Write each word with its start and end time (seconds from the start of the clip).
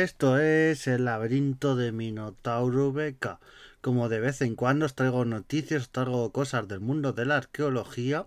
Esto 0.00 0.38
es 0.38 0.86
el 0.86 1.04
laberinto 1.04 1.76
de 1.76 1.92
Minotauro 1.92 2.92
Beca. 2.92 3.40
Como 3.82 4.08
de 4.08 4.20
vez 4.20 4.40
en 4.40 4.56
cuando 4.56 4.86
os 4.86 4.94
traigo 4.94 5.26
noticias, 5.26 5.82
os 5.82 5.90
traigo 5.90 6.32
cosas 6.32 6.66
del 6.66 6.80
mundo 6.80 7.12
de 7.12 7.26
la 7.26 7.36
arqueología 7.36 8.26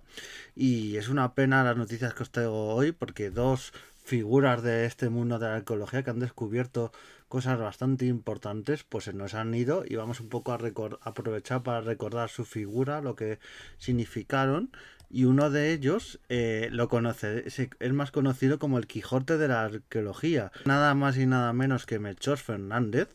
y 0.55 0.97
es 0.97 1.09
una 1.09 1.33
pena 1.33 1.63
las 1.63 1.75
noticias 1.75 2.13
que 2.13 2.21
os 2.21 2.29
traigo 2.29 2.75
hoy 2.75 2.91
porque 2.91 3.31
dos 3.31 3.73
figuras 4.03 4.61
de 4.61 4.85
este 4.85 5.09
mundo 5.09 5.39
de 5.39 5.47
la 5.47 5.55
arqueología 5.55 6.03
que 6.03 6.11
han 6.11 6.19
descubierto 6.19 6.91
cosas 7.29 7.57
bastante 7.57 8.05
importantes 8.05 8.83
pues 8.83 9.05
se 9.05 9.13
nos 9.13 9.33
han 9.33 9.53
ido 9.55 9.83
y 9.87 9.95
vamos 9.95 10.19
un 10.19 10.29
poco 10.29 10.51
a 10.51 10.59
aprovechar 11.01 11.63
para 11.63 11.81
recordar 11.81 12.29
su 12.29 12.45
figura, 12.45 13.01
lo 13.01 13.15
que 13.15 13.39
significaron 13.79 14.69
y 15.09 15.25
uno 15.25 15.49
de 15.49 15.73
ellos 15.73 16.19
eh, 16.29 16.69
lo 16.71 16.89
conoce, 16.89 17.45
es 17.47 17.93
más 17.93 18.11
conocido 18.11 18.59
como 18.59 18.77
el 18.77 18.87
Quijote 18.87 19.37
de 19.37 19.47
la 19.47 19.63
arqueología, 19.63 20.51
nada 20.65 20.93
más 20.93 21.17
y 21.17 21.25
nada 21.25 21.53
menos 21.53 21.85
que 21.85 21.99
Melchor 21.99 22.37
Fernández, 22.37 23.09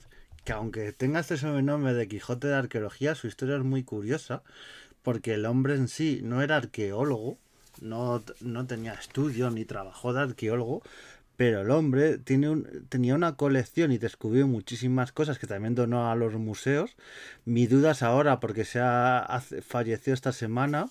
que 0.44 0.52
aunque 0.52 0.92
tenga 0.92 1.20
este 1.20 1.36
sobrenombre 1.36 1.94
de 1.94 2.08
Quijote 2.08 2.48
de 2.48 2.54
la 2.54 2.60
arqueología, 2.60 3.14
su 3.14 3.26
historia 3.26 3.56
es 3.56 3.64
muy 3.64 3.82
curiosa, 3.82 4.42
porque 5.02 5.34
el 5.34 5.46
hombre 5.46 5.74
en 5.74 5.88
sí 5.88 6.20
no 6.22 6.42
era 6.42 6.56
arqueólogo, 6.56 7.38
no, 7.80 8.22
no 8.40 8.66
tenía 8.66 8.92
estudio 8.94 9.50
ni 9.50 9.64
trabajó 9.64 10.12
de 10.12 10.20
arqueólogo, 10.20 10.82
pero 11.40 11.62
el 11.62 11.70
hombre 11.70 12.18
tiene 12.18 12.50
un, 12.50 12.86
tenía 12.90 13.14
una 13.14 13.34
colección 13.34 13.92
y 13.92 13.96
descubrió 13.96 14.46
muchísimas 14.46 15.10
cosas 15.10 15.38
que 15.38 15.46
también 15.46 15.74
donó 15.74 16.10
a 16.10 16.14
los 16.14 16.34
museos. 16.34 16.96
Mi 17.46 17.66
duda 17.66 17.92
es 17.92 18.02
ahora 18.02 18.40
porque 18.40 18.66
se 18.66 18.78
ha, 18.82 19.42
falleció 19.66 20.12
esta 20.12 20.32
semana 20.32 20.90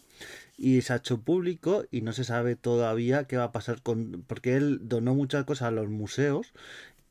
y 0.59 0.81
se 0.81 0.91
ha 0.93 0.97
hecho 0.97 1.21
público 1.21 1.85
y 1.89 2.01
no 2.01 2.11
se 2.11 2.25
sabe 2.25 2.57
todavía 2.57 3.23
qué 3.23 3.37
va 3.37 3.45
a 3.45 3.51
pasar 3.53 3.81
con 3.81 4.25
porque 4.27 4.57
él 4.57 4.79
donó 4.83 5.15
muchas 5.15 5.45
cosas 5.45 5.69
a 5.69 5.71
los 5.71 5.87
museos 5.87 6.53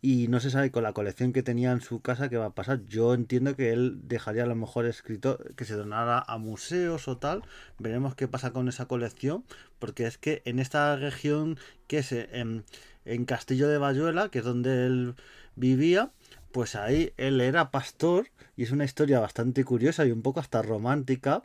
y 0.03 0.29
no 0.29 0.39
se 0.39 0.51
sabe 0.51 0.71
con 0.71 0.83
la 0.83 0.93
colección 0.93 1.33
que 1.33 1.43
tenía 1.43 1.73
en 1.73 1.81
su 1.81 2.01
casa 2.01 2.29
qué 2.29 2.37
va 2.37 2.47
a 2.47 2.55
pasar. 2.55 2.85
Yo 2.85 3.15
entiendo 3.15 3.57
que 3.57 3.73
él 3.73 4.01
dejaría 4.05 4.45
a 4.45 4.47
lo 4.47 4.55
mejor 4.55 4.87
escrito 4.87 5.39
que 5.57 5.65
se 5.65 5.75
donara 5.75 6.23
a 6.27 6.39
museos 6.39 7.09
o 7.09 7.17
tal. 7.17 7.43
Veremos 7.79 8.15
qué 8.15 8.29
pasa 8.29 8.53
con 8.53 8.69
esa 8.69 8.87
colección, 8.87 9.45
porque 9.79 10.07
es 10.07 10.19
que 10.19 10.43
en 10.45 10.61
esta 10.61 10.95
región 10.97 11.59
que 11.89 11.99
es 11.99 12.13
en, 12.13 12.65
en 13.07 13.25
Castillo 13.25 13.67
de 13.69 13.79
Bayuela, 13.79 14.29
que 14.29 14.39
es 14.41 14.45
donde 14.45 14.87
él 14.87 15.15
vivía, 15.57 16.13
pues 16.53 16.75
ahí 16.75 17.13
él 17.17 17.41
era 17.41 17.71
pastor 17.71 18.29
y 18.57 18.65
es 18.65 18.71
una 18.73 18.85
historia 18.85 19.21
bastante 19.21 19.65
curiosa 19.65 20.07
y 20.07 20.11
un 20.11 20.23
poco 20.23 20.41
hasta 20.41 20.63
romántica. 20.63 21.43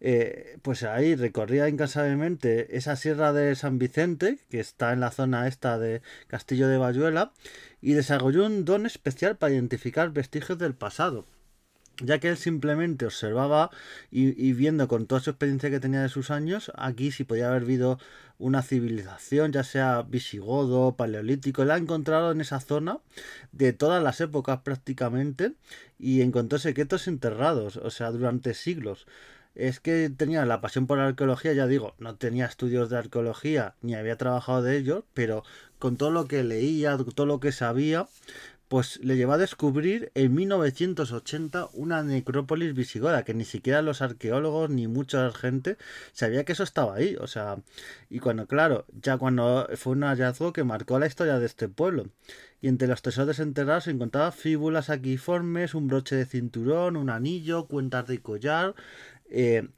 Eh, 0.00 0.58
pues 0.62 0.82
ahí 0.82 1.14
recorría 1.14 1.68
incansablemente 1.68 2.76
esa 2.76 2.96
sierra 2.96 3.32
de 3.32 3.54
San 3.54 3.78
Vicente, 3.78 4.38
que 4.50 4.60
está 4.60 4.92
en 4.92 5.00
la 5.00 5.10
zona 5.10 5.48
esta 5.48 5.78
de 5.78 6.02
Castillo 6.26 6.68
de 6.68 6.78
Bayuela, 6.78 7.32
y 7.80 7.94
desarrolló 7.94 8.44
un 8.46 8.64
don 8.64 8.86
especial 8.86 9.36
para 9.36 9.54
identificar 9.54 10.10
vestigios 10.10 10.58
del 10.58 10.74
pasado 10.74 11.26
ya 12.02 12.18
que 12.18 12.28
él 12.28 12.36
simplemente 12.36 13.06
observaba 13.06 13.70
y, 14.10 14.52
viendo 14.52 14.88
con 14.88 15.06
toda 15.06 15.20
su 15.20 15.30
experiencia 15.30 15.70
que 15.70 15.80
tenía 15.80 16.02
de 16.02 16.08
sus 16.08 16.30
años, 16.30 16.72
aquí 16.76 17.12
si 17.12 17.24
podía 17.24 17.48
haber 17.48 17.62
habido 17.62 17.98
una 18.38 18.62
civilización, 18.62 19.52
ya 19.52 19.62
sea 19.62 20.02
visigodo, 20.02 20.96
paleolítico, 20.96 21.62
él 21.62 21.70
ha 21.70 21.76
encontrado 21.76 22.32
en 22.32 22.40
esa 22.40 22.60
zona 22.60 22.98
de 23.52 23.72
todas 23.72 24.02
las 24.02 24.20
épocas 24.20 24.60
prácticamente 24.60 25.52
y 25.98 26.22
encontró 26.22 26.58
secretos 26.58 27.06
enterrados, 27.06 27.76
o 27.76 27.90
sea, 27.90 28.10
durante 28.10 28.54
siglos. 28.54 29.06
Es 29.54 29.78
que 29.78 30.10
tenía 30.10 30.44
la 30.46 30.60
pasión 30.60 30.88
por 30.88 30.98
la 30.98 31.06
arqueología, 31.06 31.52
ya 31.52 31.68
digo, 31.68 31.94
no 31.98 32.16
tenía 32.16 32.46
estudios 32.46 32.90
de 32.90 32.98
arqueología 32.98 33.74
ni 33.82 33.94
había 33.94 34.16
trabajado 34.16 34.62
de 34.62 34.76
ello, 34.76 35.04
pero 35.14 35.44
con 35.78 35.96
todo 35.96 36.10
lo 36.10 36.26
que 36.26 36.42
leía, 36.42 36.96
todo 37.14 37.26
lo 37.26 37.38
que 37.38 37.52
sabía, 37.52 38.08
pues 38.68 38.98
le 39.02 39.16
llevó 39.16 39.32
a 39.34 39.38
descubrir 39.38 40.10
en 40.14 40.34
1980 40.34 41.68
una 41.74 42.02
necrópolis 42.02 42.74
visigoda, 42.74 43.24
que 43.24 43.34
ni 43.34 43.44
siquiera 43.44 43.82
los 43.82 44.02
arqueólogos 44.02 44.70
ni 44.70 44.88
mucha 44.88 45.30
gente 45.32 45.76
sabía 46.12 46.44
que 46.44 46.52
eso 46.52 46.62
estaba 46.62 46.94
ahí. 46.94 47.16
O 47.20 47.26
sea, 47.26 47.58
y 48.08 48.20
cuando, 48.20 48.46
claro, 48.46 48.86
ya 49.00 49.18
cuando 49.18 49.68
fue 49.76 49.92
un 49.92 50.02
hallazgo 50.02 50.52
que 50.52 50.64
marcó 50.64 50.98
la 50.98 51.06
historia 51.06 51.38
de 51.38 51.46
este 51.46 51.68
pueblo. 51.68 52.06
Y 52.60 52.68
entre 52.68 52.88
los 52.88 53.02
tesoros 53.02 53.38
enterrados 53.40 53.84
se 53.84 53.90
encontraban 53.90 54.32
fíbulas 54.32 54.88
aquiformes, 54.88 55.74
un 55.74 55.88
broche 55.88 56.16
de 56.16 56.24
cinturón, 56.24 56.96
un 56.96 57.10
anillo, 57.10 57.66
cuentas 57.66 58.06
de 58.06 58.20
collar. 58.22 58.74
Eh, 59.30 59.68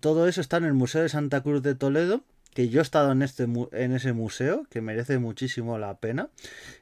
todo 0.00 0.28
eso 0.28 0.40
está 0.40 0.58
en 0.58 0.64
el 0.64 0.74
Museo 0.74 1.02
de 1.02 1.08
Santa 1.08 1.42
Cruz 1.42 1.62
de 1.62 1.74
Toledo 1.74 2.22
que 2.58 2.68
yo 2.68 2.80
he 2.80 2.82
estado 2.82 3.12
en, 3.12 3.22
este, 3.22 3.44
en 3.44 3.92
ese 3.92 4.12
museo, 4.12 4.66
que 4.68 4.80
merece 4.80 5.20
muchísimo 5.20 5.78
la 5.78 5.98
pena. 5.98 6.28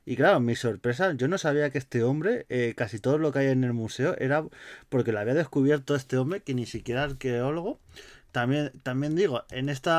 Y 0.07 0.17
claro, 0.17 0.41
mi 0.41 0.57
sorpresa, 0.57 1.13
yo 1.13 1.29
no 1.29 1.37
sabía 1.37 1.69
que 1.69 1.77
este 1.77 2.03
hombre, 2.03 2.47
eh, 2.49 2.73
casi 2.75 2.99
todo 2.99 3.19
lo 3.19 3.31
que 3.31 3.41
hay 3.41 3.47
en 3.49 3.63
el 3.63 3.75
museo, 3.75 4.17
era 4.17 4.43
porque 4.89 5.13
lo 5.13 5.19
había 5.19 5.35
descubierto 5.35 5.95
este 5.95 6.17
hombre, 6.17 6.41
que 6.41 6.55
ni 6.55 6.65
siquiera 6.65 7.03
arqueólogo. 7.03 7.79
También, 8.33 8.73
también 8.85 9.17
digo, 9.17 9.45
en 9.51 9.69
este 9.69 9.91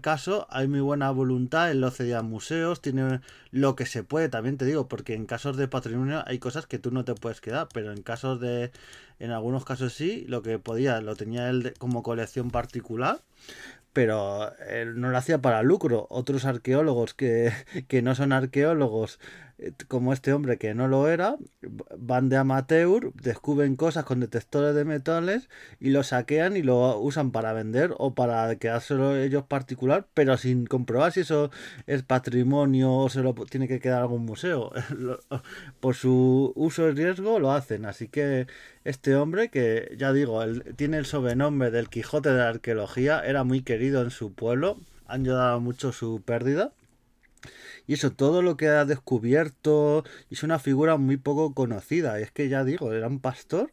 caso 0.00 0.46
hay 0.48 0.68
muy 0.68 0.80
buena 0.80 1.10
voluntad, 1.10 1.70
él 1.70 1.82
lo 1.82 1.90
cedía 1.90 2.20
a 2.20 2.22
museos, 2.22 2.80
tiene 2.80 3.20
lo 3.50 3.76
que 3.76 3.84
se 3.84 4.04
puede, 4.04 4.30
también 4.30 4.56
te 4.56 4.64
digo, 4.64 4.88
porque 4.88 5.12
en 5.12 5.26
casos 5.26 5.58
de 5.58 5.68
patrimonio 5.68 6.22
hay 6.26 6.38
cosas 6.38 6.66
que 6.66 6.78
tú 6.78 6.90
no 6.90 7.04
te 7.04 7.14
puedes 7.14 7.42
quedar, 7.42 7.68
pero 7.74 7.92
en 7.92 8.00
casos 8.02 8.40
de, 8.40 8.70
en 9.18 9.32
algunos 9.32 9.66
casos 9.66 9.92
sí, 9.92 10.24
lo 10.28 10.40
que 10.40 10.58
podía, 10.58 11.02
lo 11.02 11.14
tenía 11.14 11.50
él 11.50 11.74
como 11.78 12.02
colección 12.02 12.50
particular 12.50 13.20
pero 13.96 14.54
él 14.68 15.00
no 15.00 15.08
lo 15.08 15.16
hacía 15.16 15.40
para 15.40 15.62
lucro. 15.62 16.06
Otros 16.10 16.44
arqueólogos 16.44 17.14
que, 17.14 17.50
que 17.88 18.02
no 18.02 18.14
son 18.14 18.34
arqueólogos 18.34 19.18
eh, 19.58 19.72
como 19.88 20.12
este 20.12 20.34
hombre 20.34 20.58
que 20.58 20.74
no 20.74 20.86
lo 20.86 21.08
era, 21.08 21.36
van 21.96 22.28
de 22.28 22.36
amateur, 22.36 23.10
descubren 23.14 23.74
cosas 23.76 24.04
con 24.04 24.20
detectores 24.20 24.74
de 24.74 24.84
metales 24.84 25.48
y 25.80 25.90
lo 25.90 26.02
saquean 26.02 26.58
y 26.58 26.62
lo 26.62 26.98
usan 27.00 27.30
para 27.30 27.54
vender 27.54 27.94
o 27.96 28.14
para 28.14 28.54
quedárselo 28.56 29.16
ellos 29.16 29.44
particular, 29.44 30.06
pero 30.12 30.36
sin 30.36 30.66
comprobar 30.66 31.12
si 31.12 31.20
eso 31.20 31.50
es 31.86 32.02
patrimonio 32.02 32.92
o 32.92 33.08
se 33.08 33.22
lo 33.22 33.32
tiene 33.32 33.66
que 33.66 33.80
quedar 33.80 34.02
algún 34.02 34.26
museo. 34.26 34.72
Por 35.80 35.94
su 35.94 36.52
uso 36.54 36.88
y 36.88 36.92
riesgo 36.92 37.40
lo 37.40 37.52
hacen, 37.52 37.86
así 37.86 38.08
que 38.08 38.46
este 38.84 39.16
hombre 39.16 39.48
que 39.48 39.94
ya 39.96 40.12
digo, 40.12 40.44
tiene 40.76 40.98
el 40.98 41.06
sobrenombre 41.06 41.70
del 41.70 41.88
Quijote 41.88 42.28
de 42.28 42.38
la 42.38 42.50
arqueología, 42.50 43.20
era 43.20 43.42
muy 43.42 43.62
querido 43.62 43.85
en 43.94 44.10
su 44.10 44.32
pueblo, 44.32 44.78
han 45.06 45.22
ayudado 45.22 45.60
mucho 45.60 45.92
su 45.92 46.20
pérdida 46.24 46.72
y 47.86 47.94
eso, 47.94 48.10
todo 48.12 48.42
lo 48.42 48.56
que 48.56 48.68
ha 48.68 48.84
descubierto 48.84 50.04
es 50.30 50.42
una 50.42 50.58
figura 50.58 50.96
muy 50.96 51.16
poco 51.16 51.54
conocida. 51.54 52.18
Es 52.18 52.32
que 52.32 52.48
ya 52.48 52.64
digo, 52.64 52.92
era 52.92 53.06
un 53.06 53.20
pastor 53.20 53.72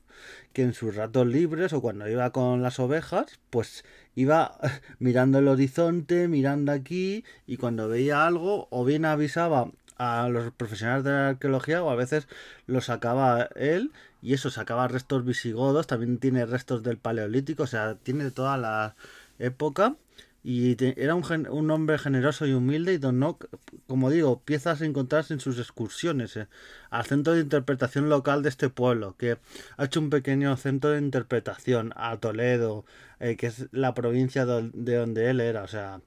que 0.53 0.61
en 0.63 0.73
sus 0.73 0.95
ratos 0.95 1.25
libres 1.27 1.73
o 1.73 1.81
cuando 1.81 2.07
iba 2.07 2.31
con 2.31 2.61
las 2.61 2.79
ovejas, 2.79 3.39
pues 3.49 3.83
iba 4.15 4.57
mirando 4.99 5.39
el 5.39 5.47
horizonte, 5.47 6.27
mirando 6.27 6.71
aquí 6.71 7.23
y 7.47 7.57
cuando 7.57 7.89
veía 7.89 8.27
algo 8.27 8.67
o 8.69 8.85
bien 8.85 9.05
avisaba 9.05 9.71
a 9.97 10.27
los 10.29 10.51
profesionales 10.53 11.03
de 11.03 11.11
la 11.11 11.29
arqueología 11.29 11.83
o 11.83 11.89
a 11.89 11.95
veces 11.95 12.27
lo 12.67 12.81
sacaba 12.81 13.49
él 13.55 13.91
y 14.21 14.33
eso 14.33 14.49
sacaba 14.51 14.87
restos 14.87 15.25
visigodos, 15.25 15.87
también 15.87 16.17
tiene 16.17 16.45
restos 16.45 16.83
del 16.83 16.97
paleolítico, 16.97 17.63
o 17.63 17.67
sea, 17.67 17.95
tiene 17.95 18.31
toda 18.31 18.57
la 18.57 18.95
época 19.39 19.95
y 20.43 20.75
era 21.01 21.15
un, 21.15 21.47
un, 21.47 21.71
hombre 21.71 21.97
generoso 21.97 22.45
y 22.45 22.51
humilde 22.51 22.93
y 22.93 22.97
donó, 22.97 23.39
como 23.87 24.09
digo, 24.09 24.41
piezas 24.41 24.81
encontradas 24.81 25.31
en 25.31 25.39
sus 25.39 25.57
excursiones 25.57 26.35
eh, 26.35 26.47
al 26.89 27.05
centro 27.05 27.33
de 27.33 27.41
interpretación 27.41 28.09
local 28.09 28.43
de 28.43 28.49
este 28.49 28.69
pueblo, 28.69 29.15
que 29.17 29.37
ha 29.77 29.85
hecho 29.85 30.01
un 30.01 30.09
pequeño 30.09 30.57
centro 30.57 30.89
de 30.89 30.99
interpretación 30.99 31.93
a 31.95 32.17
Toledo, 32.17 32.83
eh, 33.21 33.37
que 33.37 33.47
es 33.47 33.67
la 33.71 33.93
provincia 33.93 34.45
de 34.45 34.95
donde 34.97 35.29
él 35.29 35.39
era. 35.39 35.63
O 35.63 35.67
sea, 35.69 36.01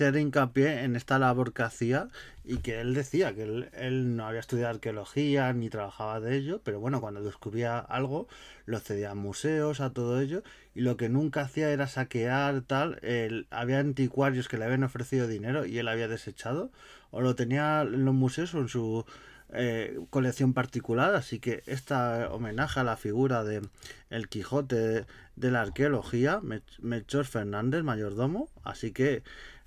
hacer 0.00 0.16
hincapié 0.16 0.82
en 0.82 0.96
esta 0.96 1.18
labor 1.18 1.52
que 1.52 1.62
hacía 1.62 2.08
y 2.42 2.58
que 2.58 2.80
él 2.80 2.94
decía 2.94 3.34
que 3.34 3.42
él, 3.42 4.16
no 4.16 4.26
había 4.26 4.40
estudiado 4.40 4.70
arqueología 4.70 5.52
ni 5.52 5.68
trabajaba 5.68 6.20
de 6.20 6.36
ello, 6.36 6.62
pero 6.64 6.80
bueno, 6.80 7.02
cuando 7.02 7.22
descubría 7.22 7.78
algo 7.78 8.26
lo 8.64 8.80
cedía 8.80 9.10
a 9.10 9.14
museos, 9.14 9.80
a 9.80 9.90
todo 9.90 10.20
ello, 10.20 10.42
y 10.74 10.80
lo 10.80 10.96
que 10.96 11.10
nunca 11.10 11.42
hacía 11.42 11.70
era 11.70 11.86
saquear 11.86 12.62
tal, 12.62 12.98
él, 13.02 13.46
había 13.50 13.80
anticuarios 13.80 14.48
que 14.48 14.56
le 14.56 14.64
habían 14.64 14.84
ofrecido 14.84 15.26
dinero 15.26 15.66
y 15.66 15.78
él 15.78 15.88
había 15.88 16.08
desechado, 16.08 16.70
o 17.10 17.20
lo 17.20 17.34
tenía 17.34 17.82
en 17.82 18.06
los 18.06 18.14
museos 18.14 18.54
o 18.54 18.60
en 18.60 18.68
su 18.68 19.04
eh, 19.52 19.98
colección 20.08 20.54
particular, 20.54 21.14
así 21.14 21.40
que 21.40 21.62
esta 21.66 22.32
homenaje 22.32 22.80
a 22.80 22.84
la 22.84 22.96
figura 22.96 23.44
de 23.44 23.60
el 24.08 24.28
Quijote 24.28 25.04
de, 25.36 25.50
la 25.50 25.60
arqueología, 25.60 26.40
Melchor 26.78 27.26
Fernández, 27.26 27.82
mayordomo, 27.82 28.48
así 28.62 28.92
que 28.92 29.24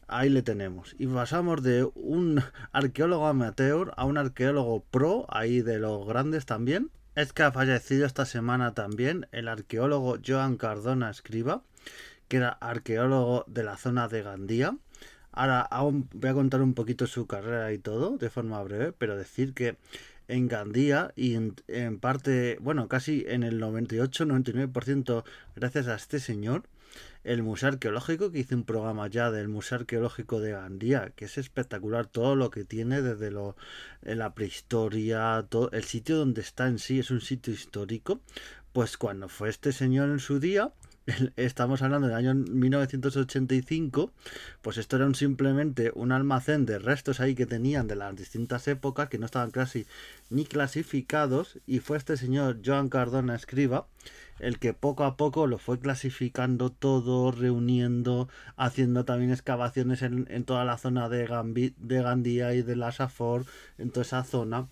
ahí 0.08 0.30
le 0.30 0.42
tenemos. 0.42 0.96
Y 0.98 1.08
pasamos 1.08 1.64
de 1.64 1.90
un 1.96 2.42
arqueólogo 2.72 3.28
amateur 3.28 3.94
a 3.98 4.06
un 4.06 4.18
arqueólogo 4.18 4.84
pro, 4.92 5.26
ahí 5.30 5.62
de 5.62 5.80
los 5.80 6.06
grandes 6.08 6.46
también. 6.46 6.92
Es 7.16 7.34
que 7.34 7.44
ha 7.44 7.52
fallecido 7.52 8.06
esta 8.06 8.26
semana 8.26 8.74
también 8.74 9.28
el 9.32 9.48
arqueólogo 9.48 10.18
Joan 10.26 10.58
Cardona 10.58 11.10
Escriba, 11.10 11.62
que 12.28 12.38
era 12.38 12.50
arqueólogo 12.50 13.46
de 13.48 13.64
la 13.64 13.78
zona 13.78 14.08
de 14.08 14.24
Gandía. 14.24 14.78
Ahora 15.32 15.62
aún 15.62 16.10
voy 16.14 16.30
a 16.30 16.34
contar 16.34 16.62
un 16.62 16.74
poquito 16.74 17.08
su 17.08 17.28
carrera 17.28 17.72
y 17.74 17.78
todo, 17.78 18.18
de 18.18 18.30
forma 18.30 18.62
breve, 18.64 18.94
pero 18.94 19.18
decir 19.18 19.54
que 19.54 19.78
en 20.28 20.48
Gandía 20.48 21.12
y 21.16 21.36
en, 21.36 22.00
parte, 22.00 22.58
bueno, 22.62 22.88
casi 22.88 23.26
en 23.28 23.44
el 23.44 23.62
98-99% 23.62 25.24
gracias 25.56 25.88
a 25.88 25.96
este 25.96 26.20
señor 26.20 26.64
el 27.24 27.44
Museo 27.44 27.70
Arqueológico, 27.70 28.32
que 28.32 28.40
hice 28.40 28.56
un 28.56 28.64
programa 28.64 29.08
ya 29.08 29.32
del 29.32 29.48
Museo 29.48 29.80
Arqueológico 29.80 30.40
de 30.40 30.52
Gandía, 30.52 31.12
que 31.16 31.26
es 31.26 31.38
espectacular 31.38 32.06
todo 32.08 32.36
lo 32.36 32.50
que 32.50 32.66
tiene 32.66 33.02
desde 33.02 33.32
lo, 33.32 33.56
la 34.02 34.34
prehistoria, 34.34 35.46
todo, 35.50 35.72
el 35.72 35.84
sitio 35.84 36.18
donde 36.18 36.42
está 36.42 36.68
en 36.68 36.80
sí 36.80 37.00
es 37.00 37.12
un 37.12 37.22
sitio 37.22 37.54
histórico. 37.54 38.22
Pues 38.74 38.98
cuando 38.98 39.30
fue 39.30 39.50
este 39.50 39.72
señor 39.72 40.10
en 40.10 40.20
su 40.20 40.40
día, 40.40 40.74
estamos 41.36 41.82
hablando 41.82 42.08
del 42.08 42.16
año 42.16 42.34
1985, 42.34 44.12
pues 44.62 44.78
esto 44.78 44.96
era 44.96 45.14
simplemente 45.14 45.92
un 45.96 46.12
almacén 46.12 46.66
de 46.66 46.80
restos 46.80 47.20
ahí 47.20 47.36
que 47.36 47.46
tenían 47.46 47.88
de 47.88 47.96
las 47.96 48.16
distintas 48.16 48.68
épocas 48.68 49.10
que 49.10 49.18
no 49.18 49.26
estaban 49.26 49.52
casi 49.52 49.86
ni 50.30 50.46
clasificados 50.46 51.60
y 51.68 51.80
fue 51.80 51.98
este 51.98 52.18
señor 52.18 52.60
Joan 52.64 52.90
Cardona 52.90 53.36
Escriba 53.36 53.88
el 54.40 54.60
que 54.60 54.74
poco 54.74 55.04
a 55.04 55.16
poco 55.16 55.48
lo 55.48 55.58
fue 55.58 55.80
clasificando 55.80 56.72
todo, 56.72 57.32
reuniendo, 57.32 58.30
haciendo 58.58 59.06
también 59.06 59.32
excavaciones 59.32 60.02
en, 60.02 60.28
en 60.30 60.44
toda 60.44 60.66
la 60.66 60.78
zona 60.78 61.08
de, 61.08 61.74
de 61.78 62.02
Gandía 62.02 62.54
y 62.54 62.62
de 62.62 62.76
la 62.76 62.92
Safor, 62.92 63.46
en 63.78 63.92
toda 63.92 64.02
esa 64.02 64.24
zona 64.24 64.68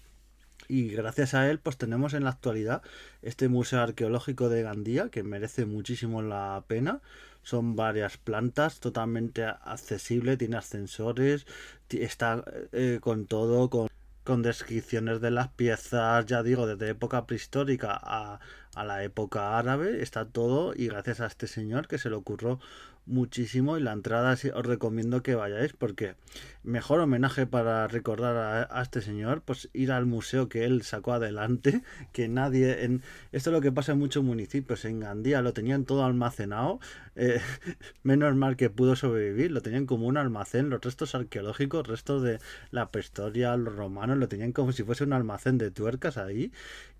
y 0.68 0.90
gracias 0.90 1.34
a 1.34 1.50
él 1.50 1.60
pues 1.60 1.78
tenemos 1.78 2.14
en 2.14 2.24
la 2.24 2.32
actualidad 2.32 2.82
este 3.22 3.50
museo 3.50 3.82
arqueológico 3.82 4.50
de 4.50 4.64
Gandía 4.64 5.10
que 5.10 5.24
merece 5.24 5.66
muchísimo 5.66 6.22
la 6.22 6.64
pena. 6.68 7.02
Son 7.44 7.76
varias 7.76 8.18
plantas 8.18 8.80
totalmente 8.80 9.44
accesible 9.44 10.38
tiene 10.38 10.58
ascensores 10.58 11.48
está 11.90 12.44
eh, 12.72 13.00
con 13.02 13.26
todo 13.26 13.70
con, 13.70 13.88
con 14.24 14.42
descripciones 14.44 15.22
de 15.22 15.32
las 15.32 15.50
piezas 15.50 16.26
ya 16.28 16.44
digo 16.44 16.68
desde 16.68 16.90
época 16.90 17.26
prehistórica 17.26 18.00
a, 18.02 18.40
a 18.76 18.86
la 18.86 19.04
época 19.04 19.58
árabe 19.58 20.02
está 20.02 20.26
todo 20.26 20.74
y 20.76 20.88
gracias 20.88 21.20
a 21.20 21.26
este 21.26 21.48
señor 21.48 21.88
que 21.88 21.98
se 21.98 22.10
le 22.10 22.16
ocurrió 22.16 22.60
muchísimo 23.06 23.78
y 23.78 23.82
la 23.82 23.94
entrada 23.94 24.34
os 24.34 24.66
recomiendo 24.66 25.24
que 25.24 25.36
vayáis 25.36 25.74
porque 25.74 26.16
mejor 26.64 27.00
homenaje 27.00 27.48
para 27.48 27.88
recordar 27.88 28.68
a, 28.72 28.82
este 28.82 29.02
señor 29.02 29.42
pues 29.42 29.70
ir 29.74 29.92
al 29.92 30.06
museo 30.06 30.48
que 30.48 30.66
él 30.66 30.84
sacó 30.84 31.14
adelante 31.14 31.82
que 32.14 32.28
nadie 32.28 32.84
en 32.84 33.02
esto 33.32 33.50
es 33.50 33.54
lo 33.54 33.62
que 33.62 33.72
pasa 33.72 33.94
en 33.94 34.00
muchos 34.00 34.24
municipios 34.24 34.86
en 34.86 35.00
Gandía 35.00 35.42
lo 35.42 35.54
tenían 35.54 35.86
todo 35.86 36.06
almacenado 36.06 36.80
eh, 37.16 37.42
menos 38.04 38.36
mal 38.36 38.56
que 38.56 38.70
pudo 38.70 38.96
sobrevivir 38.96 39.52
lo 39.52 39.62
tenían 39.62 39.86
como 39.86 40.08
un 40.08 40.18
almacén 40.18 40.70
los 40.70 40.82
restos 40.82 41.16
arqueológicos 41.16 41.88
restos 41.88 42.22
de 42.22 42.40
la 42.70 42.92
prehistoria 42.92 43.58
los 43.58 43.76
romanos 43.76 44.18
lo 44.18 44.28
tenían 44.28 44.52
como 44.52 44.72
si 44.72 44.84
fuese 44.84 45.04
un 45.04 45.14
almacén 45.14 45.58
de 45.58 45.72
tuercas 45.72 46.18
ahí 46.18 46.52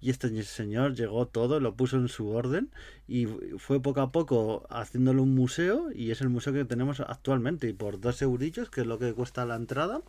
y 0.02 0.10
este 0.10 0.44
señor 0.44 0.96
llegó 0.96 1.28
todo 1.28 1.60
lo 1.60 1.76
puso 1.76 1.98
en 1.98 2.08
su 2.08 2.30
orden 2.30 2.72
y 3.08 3.28
fue 3.58 3.80
poco 3.82 4.02
a 4.02 4.12
poco 4.12 4.66
haciéndolo 4.70 5.22
un 5.24 5.36
museo 5.36 5.92
y 5.94 6.10
es 6.10 6.22
el 6.22 6.30
museo 6.30 6.54
que 6.54 6.66
tenemos 6.66 7.00
actualmente. 7.00 7.70
Y 7.70 7.74
por 7.74 8.02
dos 8.02 8.22
eurillos 8.22 8.70
que 8.70 8.82
es 8.82 8.88
lo 8.88 8.98
que 8.98 9.14
cuesta 9.14 9.46
la 9.46 9.56
entrada 9.56 10.02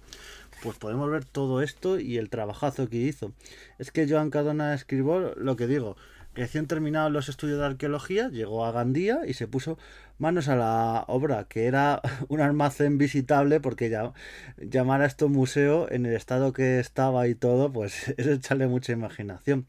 pues 0.62 0.78
podemos 0.78 1.10
ver 1.10 1.24
todo 1.24 1.60
esto 1.60 1.98
y 1.98 2.18
el 2.18 2.30
trabajazo 2.30 2.88
que 2.88 2.98
hizo. 2.98 3.32
Es 3.78 3.90
que 3.90 4.08
Joan 4.08 4.30
Cadona 4.30 4.74
escribió 4.74 5.34
lo 5.34 5.56
que 5.56 5.66
digo 5.66 5.96
Recién 6.34 6.66
terminados 6.66 7.12
los 7.12 7.28
estudios 7.28 7.58
de 7.58 7.66
arqueología, 7.66 8.30
llegó 8.30 8.64
a 8.64 8.72
Gandía 8.72 9.20
y 9.26 9.34
se 9.34 9.46
puso 9.46 9.76
manos 10.22 10.48
a 10.48 10.56
la 10.56 11.04
obra, 11.08 11.48
que 11.48 11.66
era 11.66 12.00
un 12.28 12.40
almacén 12.40 12.96
visitable, 12.96 13.60
porque 13.60 13.90
ya, 13.90 14.12
llamar 14.56 15.02
a 15.02 15.06
esto 15.06 15.28
museo 15.28 15.90
en 15.90 16.06
el 16.06 16.14
estado 16.14 16.52
que 16.52 16.78
estaba 16.78 17.26
y 17.28 17.34
todo, 17.34 17.72
pues 17.72 18.08
es 18.16 18.26
echarle 18.28 18.68
mucha 18.68 18.92
imaginación. 18.92 19.66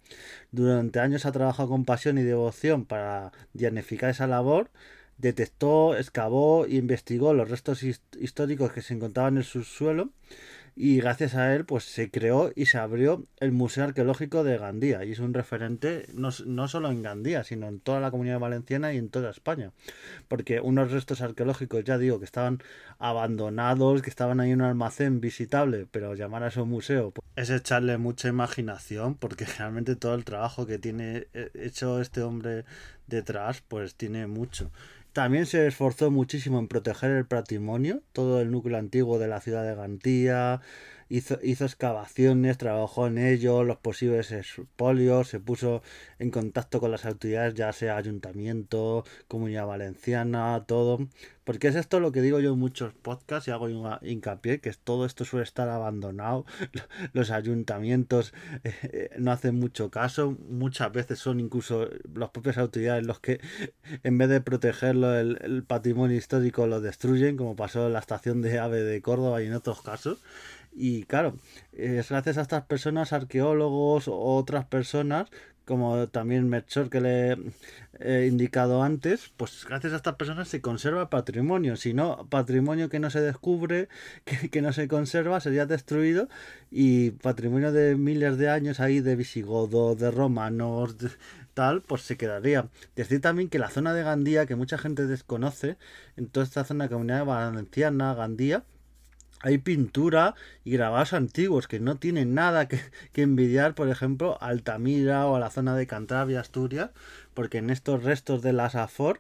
Durante 0.52 1.00
años 1.00 1.26
ha 1.26 1.32
trabajado 1.32 1.70
con 1.70 1.86
pasión 1.86 2.18
y 2.20 2.24
devoción 2.24 2.86
para 2.86 3.32
diagnosticar 3.54 4.12
esa 4.12 4.28
labor 4.28 4.70
detectó, 5.18 5.96
excavó 5.96 6.66
e 6.66 6.76
investigó 6.76 7.34
los 7.34 7.50
restos 7.50 7.84
históricos 7.84 8.74
que 8.74 8.82
se 8.82 8.94
encontraban 8.94 9.36
en 9.36 9.38
el 9.40 9.44
subsuelo 9.44 10.10
y 10.76 10.98
gracias 10.98 11.36
a 11.36 11.54
él 11.54 11.66
pues 11.66 11.84
se 11.84 12.10
creó 12.10 12.52
y 12.56 12.66
se 12.66 12.80
abrió 12.80 13.24
el 13.40 13.52
Museo 13.52 13.84
Arqueológico 13.84 14.44
de 14.44 14.58
Gandía 14.58 15.06
y 15.06 15.12
es 15.12 15.20
un 15.20 15.34
referente 15.34 16.08
no, 16.14 16.30
no, 16.46 16.68
solo 16.68 16.90
en 16.90 17.04
Gandía 17.04 17.44
sino 17.44 17.68
en 17.68 17.80
toda 17.80 18.00
la 18.00 18.10
comunidad 18.10 18.40
valenciana 18.40 18.92
y 18.94 18.98
en 18.98 19.10
toda 19.10 19.30
España 19.30 19.72
porque 20.28 20.60
unos 20.60 20.92
restos 20.92 21.22
arqueológicos 21.22 21.84
ya 21.84 21.98
digo 21.98 22.20
que 22.20 22.26
estaban 22.26 22.62
abandonados 22.98 24.02
que 24.02 24.10
estaban 24.10 24.40
ahí 24.40 24.52
en 24.52 24.62
un 24.62 24.68
almacén 24.68 25.22
visitable 25.22 25.88
pero 25.92 26.16
llamar 26.16 26.44
a 26.44 26.48
eso 26.48 26.66
museo 26.66 27.12
pues, 27.12 27.28
es 27.36 27.50
echarle 27.52 27.98
mucha 27.98 28.30
imaginación 28.30 29.16
porque 29.16 29.46
realmente 29.46 29.96
todo 29.96 30.16
el 30.16 30.26
trabajo 30.26 30.66
que 30.66 30.80
tiene 30.80 31.28
eh, 31.34 31.52
hecho 31.54 32.02
este 32.02 32.22
hombre 32.24 32.66
detrás 33.08 33.62
pues 33.68 33.96
tiene 33.96 34.26
mucho 34.26 34.72
también 35.14 35.46
se 35.46 35.68
esforzó 35.68 36.12
muchísimo 36.12 36.60
en 36.60 36.68
proteger 36.68 37.12
el 37.12 37.26
patrimonio, 37.26 38.02
todo 38.14 38.42
el 38.42 38.52
núcleo 38.52 38.78
antiguo 38.78 39.20
de 39.20 39.28
la 39.28 39.40
ciudad 39.42 39.64
de 39.64 39.76
Gantía, 39.76 40.62
hizo, 41.10 41.40
hizo 41.44 41.66
excavaciones, 41.66 42.58
trabajó 42.58 43.08
en 43.08 43.18
ello, 43.18 43.64
los 43.64 43.78
posibles 43.78 44.32
expolios, 44.32 45.30
se 45.30 45.40
puso 45.40 45.82
en 46.20 46.32
contacto 46.32 46.80
con 46.80 46.92
las 46.92 47.06
autoridades, 47.06 47.54
ya 47.54 47.72
sea 47.74 47.98
ayuntamiento, 47.98 49.04
comunidad 49.28 49.68
valenciana, 49.68 50.64
todo. 50.68 51.08
Porque 51.44 51.68
es 51.68 51.76
esto 51.76 52.00
lo 52.00 52.12
que 52.14 52.22
digo 52.22 52.40
yo 52.40 52.54
en 52.54 52.60
muchos 52.60 52.94
podcasts 52.94 53.48
y 53.48 53.52
hago 53.52 53.68
hincapié, 54.02 54.62
que 54.62 54.72
todo 54.72 55.06
esto 55.06 55.26
suele 55.26 55.44
estar 55.44 55.68
abandonado, 55.68 56.46
los 57.14 57.32
ayuntamientos 57.32 58.34
eh, 58.64 58.74
eh, 58.84 59.10
no 59.18 59.32
hacen 59.32 59.56
mucho 59.60 59.92
caso, 59.92 60.38
muchas 60.50 60.92
veces 60.94 61.20
son 61.20 61.42
incluso 61.42 61.90
las 62.16 62.30
propias 62.30 62.58
autoridades 62.58 63.06
los 63.06 63.20
que 63.20 63.42
en 64.04 64.18
vez 64.18 64.30
de 64.30 64.40
protegerlo 64.40 65.14
el, 65.20 65.38
el 65.42 65.64
patrimonio 65.64 66.16
histórico 66.16 66.66
lo 66.66 66.80
destruyen, 66.80 67.36
como 67.36 67.56
pasó 67.58 67.88
en 67.88 67.94
la 67.94 68.00
estación 68.00 68.42
de 68.42 68.60
AVE 68.60 68.84
de 68.84 69.02
Córdoba 69.02 69.42
y 69.44 69.48
en 69.48 69.54
otros 69.54 69.82
casos. 69.82 70.24
Y 70.76 71.04
claro, 71.04 71.38
es 71.72 72.10
gracias 72.10 72.38
a 72.38 72.42
estas 72.42 72.66
personas, 72.66 73.14
arqueólogos 73.14 74.08
o 74.08 74.18
otras 74.18 74.66
personas, 74.66 75.30
como 75.66 76.10
también 76.10 76.50
Melchor 76.50 76.90
que 76.90 77.00
le 77.00 77.38
he 78.00 78.28
indicado 78.28 78.84
antes, 78.84 79.32
pues 79.38 79.66
gracias 79.68 79.94
a 79.94 79.98
estas 79.98 80.16
personas 80.16 80.48
se 80.50 80.62
conserva 80.62 81.10
patrimonio. 81.10 81.78
Si 81.78 81.94
no, 81.94 82.28
patrimonio 82.30 82.90
que 82.90 83.00
no 83.00 83.10
se 83.10 83.22
descubre, 83.22 83.88
que, 84.52 84.62
no 84.62 84.74
se 84.74 84.88
conserva, 84.88 85.40
sería 85.40 85.66
destruido. 85.66 86.28
Y 86.72 87.12
patrimonio 87.12 87.72
de 87.72 87.96
miles 87.96 88.38
de 88.38 88.50
años 88.50 88.80
ahí 88.80 89.00
de 89.00 89.16
visigodos, 89.16 90.00
de 90.00 90.12
romanos, 90.12 90.98
tal, 91.54 91.82
pues 91.82 92.02
se 92.02 92.18
quedaría. 92.18 92.68
Decir 92.96 93.22
también 93.22 93.50
que 93.50 93.60
la 93.60 93.70
zona 93.70 93.94
de 93.94 94.04
Gandía, 94.04 94.46
que 94.46 94.56
mucha 94.56 94.78
gente 94.78 95.08
desconoce, 95.08 95.78
en 96.18 96.28
toda 96.28 96.46
esta 96.46 96.64
zona 96.66 96.86
de 96.86 96.90
comunidad 96.90 97.26
valenciana, 97.26 98.14
Gandía, 98.16 98.64
hay 99.44 99.58
pintura 99.58 100.36
y 100.64 100.72
grabados 100.72 101.12
antiguos 101.12 101.68
que 101.68 101.82
no 101.82 101.98
tienen 101.98 102.34
nada 102.34 102.68
que, 102.70 102.82
envidiar, 103.16 103.76
por 103.76 103.90
ejemplo, 103.90 104.38
a 104.42 104.48
Altamira 104.48 105.28
o 105.28 105.36
a 105.36 105.40
la 105.40 105.52
zona 105.52 105.76
de 105.76 105.86
Cantabria, 105.86 106.40
Asturias, 106.40 106.92
porque 107.34 107.58
en 107.58 107.70
estos 107.70 108.04
restos 108.04 108.42
de 108.42 108.54
la 108.54 108.70
Safor, 108.70 109.20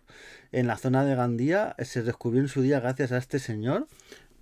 en 0.54 0.68
la 0.68 0.78
zona 0.78 1.04
de 1.04 1.16
Gandía, 1.16 1.76
se 1.80 2.04
descubrió 2.04 2.42
en 2.42 2.48
su 2.48 2.62
día, 2.62 2.80
gracias 2.80 3.12
a 3.12 3.18
este 3.18 3.38
señor, 3.38 3.88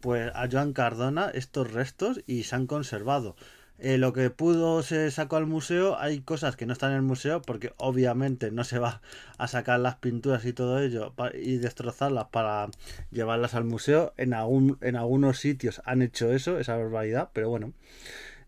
pues 0.01 0.31
a 0.35 0.47
Joan 0.49 0.73
Cardona, 0.73 1.31
estos 1.33 1.73
restos 1.73 2.21
y 2.27 2.43
se 2.43 2.55
han 2.55 2.67
conservado. 2.67 3.35
Eh, 3.83 3.97
lo 3.97 4.13
que 4.13 4.29
pudo 4.29 4.83
se 4.83 5.09
sacó 5.09 5.37
al 5.37 5.47
museo, 5.47 5.97
hay 5.97 6.19
cosas 6.19 6.55
que 6.55 6.67
no 6.67 6.73
están 6.73 6.91
en 6.91 6.97
el 6.97 7.01
museo 7.01 7.41
porque 7.41 7.73
obviamente 7.77 8.51
no 8.51 8.63
se 8.63 8.77
va 8.77 9.01
a 9.39 9.47
sacar 9.47 9.79
las 9.79 9.95
pinturas 9.95 10.45
y 10.45 10.53
todo 10.53 10.79
ello 10.79 11.15
y 11.33 11.57
destrozarlas 11.57 12.27
para 12.27 12.69
llevarlas 13.09 13.55
al 13.55 13.63
museo. 13.63 14.13
En, 14.17 14.35
algún, 14.35 14.77
en 14.81 14.97
algunos 14.97 15.39
sitios 15.39 15.81
han 15.83 16.03
hecho 16.03 16.31
eso, 16.31 16.59
esa 16.59 16.77
barbaridad, 16.77 17.29
pero 17.33 17.49
bueno. 17.49 17.73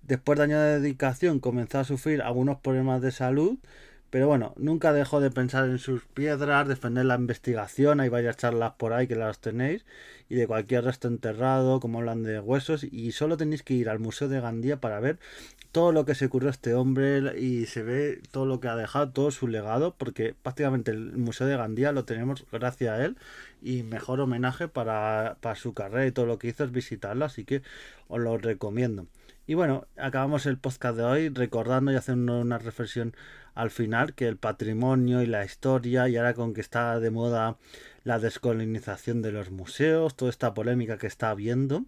Después 0.04 0.38
de 0.38 0.44
años 0.44 0.60
de 0.60 0.80
dedicación 0.82 1.40
comenzó 1.40 1.80
a 1.80 1.84
sufrir 1.84 2.22
algunos 2.22 2.60
problemas 2.60 3.02
de 3.02 3.12
salud 3.12 3.58
pero 4.14 4.28
bueno, 4.28 4.54
nunca 4.58 4.94
dejó 4.94 5.22
de 5.22 5.32
pensar 5.32 5.68
en 5.68 5.80
sus 5.80 6.04
piedras, 6.06 6.68
defender 6.68 7.04
la 7.06 7.16
investigación, 7.16 8.00
hay 8.00 8.10
varias 8.10 8.38
charlas 8.38 8.74
por 8.78 8.94
ahí 8.94 9.08
que 9.08 9.16
las 9.16 9.40
tenéis, 9.40 9.88
y 10.30 10.36
de 10.36 10.46
cualquier 10.46 10.84
resto 10.84 11.08
enterrado, 11.08 11.80
como 11.80 11.98
hablan 11.98 12.22
de 12.22 12.40
huesos, 12.40 12.84
y 12.84 13.12
solo 13.14 13.38
tenéis 13.38 13.64
que 13.64 13.74
ir 13.74 13.90
al 13.90 13.98
Museo 13.98 14.28
de 14.28 14.40
Gandía 14.40 14.80
para 14.80 15.00
ver 15.00 15.18
todo 15.72 15.92
lo 15.92 16.06
que 16.06 16.14
se 16.14 16.28
ocurrió 16.28 16.50
a 16.50 16.52
este 16.52 16.76
hombre 16.76 17.40
y 17.40 17.66
se 17.66 17.82
ve 17.82 18.22
todo 18.30 18.46
lo 18.46 18.60
que 18.60 18.68
ha 18.68 18.76
dejado, 18.76 19.10
todo 19.10 19.32
su 19.32 19.48
legado, 19.48 19.96
porque 19.98 20.36
prácticamente 20.40 20.92
el 20.92 21.18
Museo 21.18 21.48
de 21.48 21.58
Gandía 21.58 21.92
lo 21.92 22.06
tenemos 22.06 22.46
gracias 22.52 22.92
a 22.92 23.04
él, 23.04 23.18
y 23.64 23.82
mejor 23.82 24.20
homenaje 24.22 24.68
para, 24.68 25.38
para 25.42 25.56
su 25.56 25.74
carrera 25.74 26.06
y 26.06 26.12
todo 26.12 26.28
lo 26.28 26.38
que 26.38 26.50
hizo 26.50 26.64
es 26.64 26.72
visitarlo, 26.72 27.26
así 27.26 27.46
que 27.46 27.64
os 28.10 28.22
lo 28.22 28.38
recomiendo. 28.38 29.08
Y 29.46 29.56
bueno, 29.56 29.88
acabamos 29.98 30.46
el 30.46 30.58
podcast 30.58 30.96
de 30.96 31.04
hoy 31.04 31.30
recordando 31.30 31.92
y 31.92 31.96
haciendo 31.96 32.40
una 32.40 32.60
reflexión 32.60 33.14
al 33.56 33.72
final 33.72 34.14
que 34.14 34.30
el 34.30 34.38
patrimonio 34.38 35.22
y 35.22 35.26
la 35.26 35.44
historia 35.44 36.08
y 36.08 36.16
ahora 36.16 36.34
con 36.34 36.54
que 36.54 36.62
está 36.62 36.98
de 37.02 37.12
moda 37.12 37.58
la 38.06 38.20
descolonización 38.20 39.22
de 39.22 39.34
los 39.34 39.52
museos, 39.52 40.16
toda 40.16 40.32
esta 40.32 40.54
polémica 40.54 40.98
que 40.98 41.08
está 41.08 41.30
habiendo, 41.30 41.84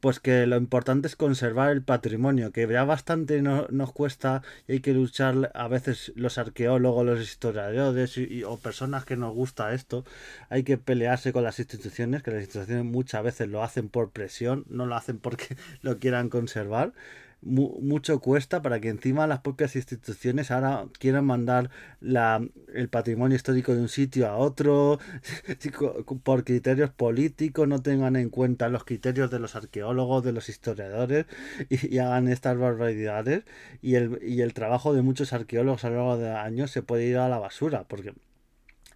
pues 0.00 0.20
que 0.20 0.46
lo 0.46 0.56
importante 0.56 1.08
es 1.08 1.16
conservar 1.16 1.70
el 1.70 1.82
patrimonio, 1.82 2.52
que 2.52 2.66
ya 2.68 2.84
bastante 2.84 3.42
nos 3.42 3.92
cuesta 3.92 4.42
y 4.68 4.72
hay 4.72 4.80
que 4.80 4.92
luchar 4.92 5.50
a 5.54 5.68
veces 5.68 6.12
los 6.16 6.38
arqueólogos, 6.38 7.04
los 7.04 7.20
historiadores 7.20 8.18
o 8.46 8.58
personas 8.58 9.04
que 9.04 9.16
nos 9.16 9.34
gusta 9.34 9.74
esto, 9.74 10.04
hay 10.50 10.62
que 10.64 10.78
pelearse 10.78 11.32
con 11.32 11.44
las 11.44 11.58
instituciones, 11.58 12.22
que 12.22 12.30
las 12.30 12.40
instituciones 12.42 12.84
muchas 12.84 13.22
veces 13.24 13.48
lo 13.48 13.62
hacen 13.62 13.88
por 13.88 14.10
presión, 14.10 14.64
no 14.68 14.86
lo 14.86 14.96
hacen 14.96 15.18
porque 15.18 15.56
lo 15.82 15.98
quieran 15.98 16.28
conservar 16.28 16.92
mucho 17.46 18.18
cuesta 18.20 18.60
para 18.60 18.80
que 18.80 18.88
encima 18.88 19.26
las 19.26 19.40
propias 19.40 19.76
instituciones 19.76 20.50
ahora 20.50 20.86
quieran 20.98 21.24
mandar 21.24 21.70
la, 22.00 22.46
el 22.74 22.88
patrimonio 22.88 23.36
histórico 23.36 23.74
de 23.74 23.80
un 23.80 23.88
sitio 23.88 24.28
a 24.28 24.36
otro 24.36 24.98
por 26.24 26.44
criterios 26.44 26.90
políticos, 26.90 27.68
no 27.68 27.80
tengan 27.82 28.16
en 28.16 28.30
cuenta 28.30 28.68
los 28.68 28.84
criterios 28.84 29.30
de 29.30 29.38
los 29.38 29.54
arqueólogos, 29.54 30.24
de 30.24 30.32
los 30.32 30.48
historiadores 30.48 31.26
y, 31.70 31.98
hagan 31.98 32.28
estas 32.28 32.58
barbaridades 32.58 33.44
y 33.80 33.94
el, 33.94 34.18
y 34.22 34.42
el 34.42 34.52
trabajo 34.52 34.92
de 34.92 35.02
muchos 35.02 35.32
arqueólogos 35.32 35.84
a 35.84 35.90
lo 35.90 35.96
largo 35.96 36.18
de 36.18 36.30
años 36.30 36.70
se 36.70 36.82
puede 36.82 37.06
ir 37.06 37.18
a 37.18 37.28
la 37.28 37.38
basura 37.38 37.84
porque 37.84 38.12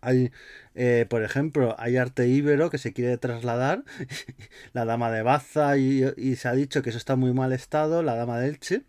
hay, 0.00 0.32
eh, 0.74 1.06
por 1.08 1.22
ejemplo, 1.22 1.74
hay 1.78 1.96
arte 1.96 2.28
íbero 2.28 2.70
que 2.70 2.78
se 2.78 2.92
quiere 2.92 3.18
trasladar, 3.18 3.84
la 4.72 4.84
dama 4.84 5.10
de 5.10 5.22
Baza, 5.22 5.76
y, 5.78 6.04
y, 6.16 6.36
se 6.36 6.48
ha 6.48 6.52
dicho 6.52 6.82
que 6.82 6.90
eso 6.90 6.98
está 6.98 7.16
muy 7.16 7.32
mal 7.32 7.52
estado, 7.52 8.02
la 8.02 8.14
dama 8.14 8.38
de 8.38 8.48
Elche, 8.48 8.82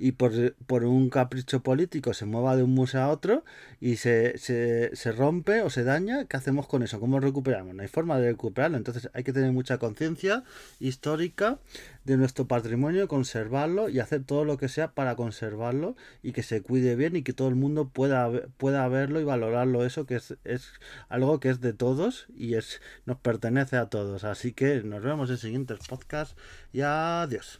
y 0.00 0.12
por, 0.12 0.54
por, 0.66 0.84
un 0.84 1.10
capricho 1.10 1.62
político 1.62 2.14
se 2.14 2.24
mueva 2.24 2.56
de 2.56 2.62
un 2.62 2.74
museo 2.74 3.02
a 3.02 3.08
otro 3.10 3.44
y 3.80 3.96
se, 3.96 4.38
se, 4.38 4.96
se, 4.96 5.12
rompe 5.12 5.60
o 5.60 5.68
se 5.68 5.84
daña, 5.84 6.24
¿qué 6.24 6.38
hacemos 6.38 6.66
con 6.66 6.82
eso? 6.82 6.98
¿Cómo 6.98 7.20
recuperamos? 7.20 7.74
No 7.74 7.82
hay 7.82 7.88
forma 7.88 8.18
de 8.18 8.30
recuperarlo, 8.30 8.78
entonces 8.78 9.10
hay 9.12 9.24
que 9.24 9.34
tener 9.34 9.52
mucha 9.52 9.76
conciencia 9.76 10.42
histórica 10.78 11.58
de 12.04 12.16
nuestro 12.16 12.46
patrimonio, 12.48 13.08
conservarlo 13.08 13.90
y 13.90 14.00
hacer 14.00 14.24
todo 14.24 14.46
lo 14.46 14.56
que 14.56 14.68
sea 14.68 14.92
para 14.92 15.16
conservarlo 15.16 15.96
y 16.22 16.32
que 16.32 16.42
se 16.42 16.62
cuide 16.62 16.96
bien 16.96 17.14
y 17.16 17.22
que 17.22 17.34
todo 17.34 17.48
el 17.48 17.54
mundo 17.54 17.90
pueda, 17.90 18.30
pueda 18.56 18.88
verlo 18.88 19.20
y 19.20 19.24
valorarlo 19.24 19.84
eso 19.84 20.06
que 20.06 20.16
es, 20.16 20.34
es 20.44 20.72
algo 21.10 21.40
que 21.40 21.50
es 21.50 21.60
de 21.60 21.74
todos 21.74 22.26
y 22.34 22.54
es 22.54 22.80
nos 23.04 23.18
pertenece 23.18 23.76
a 23.76 23.90
todos. 23.90 24.24
Así 24.24 24.52
que 24.52 24.82
nos 24.82 25.02
vemos 25.02 25.28
en 25.28 25.36
siguientes 25.36 25.80
podcasts 25.86 26.36
y 26.72 26.80
adiós. 26.80 27.48